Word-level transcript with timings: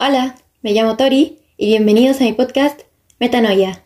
Hola, 0.00 0.36
me 0.62 0.70
llamo 0.74 0.96
Tori 0.96 1.40
y 1.56 1.70
bienvenidos 1.70 2.20
a 2.20 2.24
mi 2.24 2.32
podcast 2.32 2.82
Metanoia. 3.18 3.82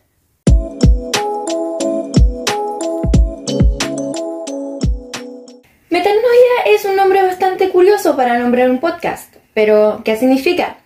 Metanoia 5.89 6.55
es 6.67 6.85
un 6.85 6.97
nombre 6.97 7.23
bastante 7.23 7.69
curioso 7.69 8.15
para 8.15 8.37
nombrar 8.37 8.69
un 8.69 8.79
podcast, 8.79 9.37
pero 9.55 10.03
¿qué 10.05 10.15
significa? 10.15 10.77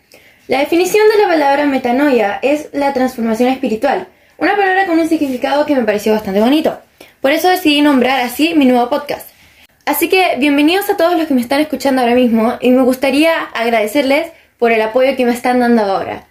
La 0.47 0.59
definición 0.59 1.03
de 1.09 1.21
la 1.21 1.27
palabra 1.27 1.65
metanoia 1.65 2.39
es 2.41 2.69
la 2.71 2.93
transformación 2.93 3.49
espiritual, 3.49 4.07
una 4.37 4.55
palabra 4.55 4.85
con 4.85 4.97
un 4.97 5.09
significado 5.09 5.65
que 5.65 5.75
me 5.75 5.83
pareció 5.83 6.13
bastante 6.13 6.39
bonito. 6.39 6.79
Por 7.19 7.31
eso 7.31 7.49
decidí 7.49 7.81
nombrar 7.81 8.21
así 8.21 8.53
mi 8.55 8.63
nuevo 8.63 8.89
podcast. 8.89 9.29
Así 9.85 10.07
que 10.07 10.37
bienvenidos 10.39 10.89
a 10.89 10.95
todos 10.95 11.17
los 11.17 11.27
que 11.27 11.33
me 11.33 11.41
están 11.41 11.59
escuchando 11.59 12.01
ahora 12.01 12.15
mismo 12.15 12.53
y 12.61 12.71
me 12.71 12.83
gustaría 12.83 13.41
agradecerles 13.53 14.31
por 14.57 14.71
el 14.71 14.81
apoyo 14.81 15.15
que 15.15 15.25
me 15.25 15.33
están 15.33 15.59
dando 15.59 15.83
ahora. 15.83 16.27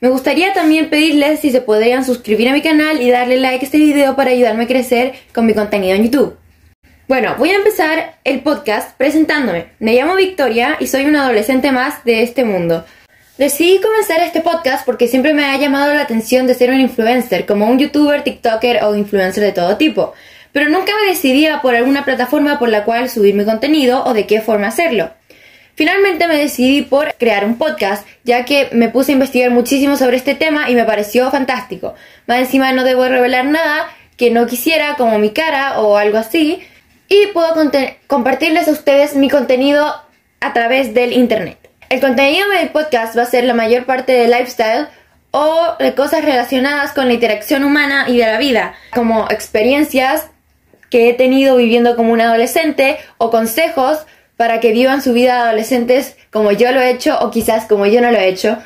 Me 0.00 0.08
gustaría 0.08 0.52
también 0.52 0.90
pedirles 0.90 1.40
si 1.40 1.50
se 1.50 1.60
podrían 1.60 2.04
suscribir 2.04 2.48
a 2.48 2.52
mi 2.52 2.60
canal 2.60 3.00
y 3.00 3.10
darle 3.10 3.38
like 3.38 3.64
a 3.64 3.66
este 3.66 3.78
video 3.78 4.16
para 4.16 4.32
ayudarme 4.32 4.64
a 4.64 4.68
crecer 4.68 5.14
con 5.32 5.46
mi 5.46 5.54
contenido 5.54 5.94
en 5.94 6.04
YouTube. 6.04 6.36
Bueno, 7.08 7.34
voy 7.38 7.50
a 7.50 7.56
empezar 7.56 8.16
el 8.24 8.40
podcast 8.40 8.96
presentándome. 8.96 9.66
Me 9.78 9.94
llamo 9.94 10.16
Victoria 10.16 10.76
y 10.80 10.86
soy 10.86 11.04
una 11.04 11.24
adolescente 11.24 11.70
más 11.70 12.04
de 12.04 12.22
este 12.22 12.44
mundo. 12.44 12.84
Decidí 13.36 13.80
comenzar 13.80 14.20
este 14.20 14.40
podcast 14.40 14.86
porque 14.86 15.08
siempre 15.08 15.34
me 15.34 15.44
ha 15.44 15.56
llamado 15.56 15.92
la 15.92 16.02
atención 16.02 16.46
de 16.46 16.54
ser 16.54 16.70
un 16.70 16.80
influencer, 16.80 17.46
como 17.46 17.66
un 17.66 17.78
youtuber, 17.78 18.22
tiktoker 18.22 18.84
o 18.84 18.94
influencer 18.94 19.42
de 19.42 19.52
todo 19.52 19.76
tipo, 19.76 20.14
pero 20.52 20.70
nunca 20.70 20.92
me 21.02 21.10
decidía 21.10 21.60
por 21.60 21.74
alguna 21.74 22.04
plataforma 22.04 22.58
por 22.58 22.68
la 22.68 22.84
cual 22.84 23.10
subir 23.10 23.34
mi 23.34 23.44
contenido 23.44 24.04
o 24.04 24.14
de 24.14 24.26
qué 24.26 24.40
forma 24.40 24.68
hacerlo. 24.68 25.10
Finalmente 25.76 26.28
me 26.28 26.36
decidí 26.36 26.82
por 26.82 27.14
crear 27.14 27.44
un 27.44 27.58
podcast, 27.58 28.06
ya 28.22 28.44
que 28.44 28.68
me 28.72 28.88
puse 28.88 29.10
a 29.10 29.14
investigar 29.14 29.50
muchísimo 29.50 29.96
sobre 29.96 30.16
este 30.16 30.34
tema 30.34 30.70
y 30.70 30.74
me 30.74 30.84
pareció 30.84 31.30
fantástico. 31.30 31.94
Más 32.26 32.38
encima 32.38 32.72
no 32.72 32.84
debo 32.84 33.06
revelar 33.06 33.44
nada 33.46 33.88
que 34.16 34.30
no 34.30 34.46
quisiera, 34.46 34.94
como 34.96 35.18
mi 35.18 35.30
cara 35.30 35.80
o 35.80 35.96
algo 35.96 36.18
así, 36.18 36.62
y 37.08 37.26
puedo 37.28 37.54
compartirles 38.06 38.68
a 38.68 38.72
ustedes 38.72 39.16
mi 39.16 39.28
contenido 39.28 39.94
a 40.40 40.52
través 40.52 40.94
del 40.94 41.12
internet. 41.12 41.58
El 41.88 42.00
contenido 42.00 42.48
de 42.50 42.62
mi 42.62 42.68
podcast 42.68 43.16
va 43.16 43.22
a 43.22 43.26
ser 43.26 43.44
la 43.44 43.54
mayor 43.54 43.84
parte 43.84 44.12
de 44.12 44.28
lifestyle 44.28 44.86
o 45.32 45.74
de 45.80 45.94
cosas 45.94 46.24
relacionadas 46.24 46.92
con 46.92 47.08
la 47.08 47.14
interacción 47.14 47.64
humana 47.64 48.04
y 48.08 48.18
de 48.18 48.26
la 48.26 48.38
vida, 48.38 48.74
como 48.94 49.26
experiencias 49.30 50.28
que 50.88 51.08
he 51.08 51.14
tenido 51.14 51.56
viviendo 51.56 51.96
como 51.96 52.12
un 52.12 52.20
adolescente 52.20 52.98
o 53.18 53.30
consejos 53.30 54.06
para 54.36 54.60
que 54.60 54.72
vivan 54.72 55.02
su 55.02 55.12
vida 55.12 55.34
de 55.34 55.48
adolescentes 55.48 56.16
como 56.30 56.52
yo 56.52 56.72
lo 56.72 56.80
he 56.80 56.90
hecho 56.90 57.18
o 57.20 57.30
quizás 57.30 57.66
como 57.66 57.86
yo 57.86 58.00
no 58.00 58.10
lo 58.10 58.18
he 58.18 58.28
hecho, 58.28 58.58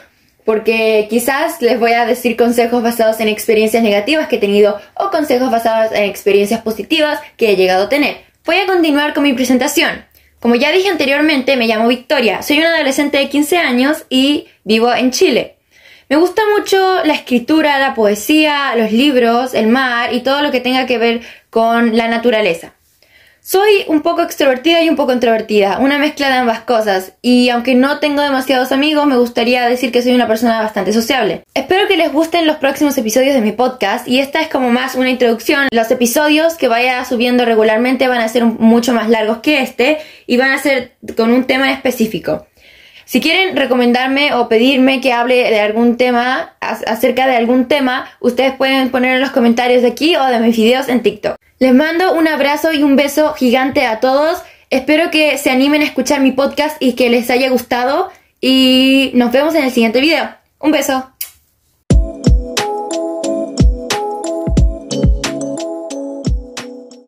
porque 0.45 1.07
quizás 1.11 1.61
les 1.61 1.79
voy 1.79 1.93
a 1.93 2.07
decir 2.07 2.37
consejos 2.37 2.83
basados 2.83 3.21
en 3.21 3.29
experiencias 3.29 3.83
negativas 3.83 4.29
que 4.29 4.37
he 4.37 4.41
tenido 4.41 4.81
o 4.95 5.11
consejos 5.11 5.51
basados 5.51 5.93
en 5.93 6.05
experiencias 6.05 6.63
positivas 6.63 7.21
que 7.37 7.51
he 7.51 7.57
llegado 7.57 7.85
a 7.85 7.89
tener. 7.89 8.19
Voy 8.47 8.57
a 8.57 8.67
continuar 8.67 9.13
con 9.13 9.25
mi 9.25 9.35
presentación. 9.35 10.07
Como 10.41 10.55
ya 10.55 10.73
dije 10.73 10.89
anteriormente, 10.89 11.57
me 11.57 11.67
llamo 11.67 11.89
Victoria, 11.89 12.43
soy 12.43 12.61
una 12.61 12.75
adolescente 12.75 13.19
de 13.19 13.29
15 13.29 13.59
años 13.59 14.07
y 14.09 14.47
vivo 14.65 14.95
en 14.95 15.11
Chile. 15.11 15.57
Me 16.09 16.17
gusta 16.17 16.41
mucho 16.57 17.05
la 17.05 17.13
escritura, 17.13 17.79
la 17.79 17.95
poesía, 17.95 18.75
los 18.77 18.91
libros, 18.91 19.53
el 19.53 19.67
mar 19.67 20.15
y 20.15 20.21
todo 20.21 20.41
lo 20.41 20.51
que 20.51 20.61
tenga 20.61 20.87
que 20.87 20.97
ver 20.97 21.21
con 21.51 21.95
la 21.95 22.09
naturaleza. 22.09 22.73
Soy 23.41 23.85
un 23.87 24.03
poco 24.03 24.23
extrovertida 24.23 24.83
y 24.83 24.91
un 24.91 24.97
poco 24.97 25.13
introvertida, 25.13 25.79
una 25.79 25.99
mezcla 25.99 26.29
de 26.29 26.35
ambas 26.35 26.61
cosas, 26.61 27.15
y 27.23 27.49
aunque 27.49 27.75
no 27.75 27.99
tengo 27.99 28.21
demasiados 28.21 28.73
amigos, 28.73 29.07
me 29.07 29.17
gustaría 29.17 29.67
decir 29.67 29.91
que 29.91 30.03
soy 30.03 30.13
una 30.15 30.27
persona 30.27 30.61
bastante 30.61 30.93
sociable. 30.93 31.45
Espero 31.55 31.89
que 31.89 31.97
les 31.97 32.13
gusten 32.13 32.47
los 32.47 32.57
próximos 32.57 32.99
episodios 32.99 33.35
de 33.35 33.41
mi 33.41 33.53
podcast, 33.53 34.07
y 34.07 34.19
esta 34.21 34.43
es 34.43 34.49
como 34.49 34.71
más 34.71 34.97
una 34.97 35.09
introducción. 35.09 35.69
Los 35.71 35.91
episodios 35.91 36.57
que 36.57 36.69
vaya 36.69 37.05
subiendo 37.05 37.45
regularmente 37.45 38.07
van 38.07 38.21
a 38.21 38.29
ser 38.29 38.45
mucho 38.45 38.93
más 38.93 39.09
largos 39.09 39.39
que 39.39 39.63
este, 39.63 39.99
y 40.27 40.37
van 40.37 40.51
a 40.51 40.59
ser 40.59 40.93
con 41.17 41.31
un 41.31 41.45
tema 41.45 41.73
específico. 41.73 42.47
Si 43.07 43.23
quieren 43.23 43.57
recomendarme 43.57 44.35
o 44.35 44.49
pedirme 44.51 45.01
que 45.01 45.15
hable 45.15 45.37
de 45.37 45.61
algún 45.61 45.97
tema, 45.97 46.57
acerca 46.61 47.27
de 47.27 47.37
algún 47.37 47.67
tema, 47.67 48.11
ustedes 48.21 48.53
pueden 48.53 48.91
poner 48.91 49.15
en 49.15 49.23
los 49.23 49.31
comentarios 49.31 49.81
de 49.81 49.89
aquí 49.89 50.17
o 50.17 50.27
de 50.27 50.39
mis 50.41 50.55
videos 50.55 50.91
en 50.91 51.03
TikTok. 51.03 51.37
Les 51.59 51.75
mando 51.75 52.15
un 52.15 52.29
abrazo 52.29 52.73
y 52.73 52.85
un 52.85 52.95
beso 52.95 53.35
gigante 53.35 53.85
a 53.85 53.99
todos. 53.99 54.39
Espero 54.71 55.11
que 55.11 55.39
se 55.39 55.51
animen 55.51 55.83
a 55.83 55.87
escuchar 55.87 56.21
mi 56.21 56.31
podcast 56.31 56.77
y 56.81 56.93
que 56.93 57.11
les 57.11 57.31
haya 57.31 57.51
gustado. 57.51 58.11
Y 58.41 59.11
nos 59.15 59.33
vemos 59.33 59.55
en 59.57 59.65
el 59.65 59.73
siguiente 59.73 60.01
video. 60.01 60.31
Un 60.61 60.71
beso. 60.71 61.11